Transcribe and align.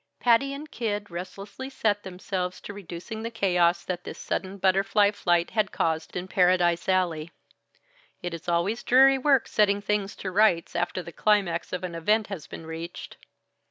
Patty 0.19 0.51
and 0.51 0.71
Kid 0.71 1.11
restlessly 1.11 1.69
set 1.69 2.01
themselves 2.01 2.59
to 2.61 2.73
reducing 2.73 3.21
the 3.21 3.29
chaos 3.29 3.85
that 3.85 4.03
this 4.03 4.17
sudden 4.17 4.57
butterfly 4.57 5.11
flight 5.11 5.51
had 5.51 5.71
caused 5.71 6.15
in 6.15 6.27
Paradise 6.27 6.89
Alley 6.89 7.29
it 8.23 8.33
is 8.33 8.49
always 8.49 8.81
dreary 8.81 9.19
work 9.19 9.47
setting 9.47 9.79
things 9.79 10.15
to 10.15 10.31
rights, 10.31 10.75
after 10.75 11.03
the 11.03 11.11
climax 11.11 11.71
of 11.71 11.83
an 11.83 11.93
event 11.93 12.25
has 12.33 12.47
been 12.47 12.65
reached. 12.65 13.17